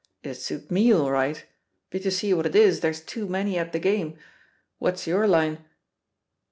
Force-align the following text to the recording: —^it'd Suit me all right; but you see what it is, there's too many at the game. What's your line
—^it'd 0.23 0.35
Suit 0.37 0.71
me 0.71 0.91
all 0.91 1.11
right; 1.11 1.45
but 1.91 2.03
you 2.03 2.09
see 2.09 2.33
what 2.33 2.47
it 2.47 2.55
is, 2.55 2.79
there's 2.79 3.01
too 3.01 3.27
many 3.27 3.55
at 3.59 3.71
the 3.71 3.77
game. 3.77 4.17
What's 4.79 5.05
your 5.05 5.27
line 5.27 5.63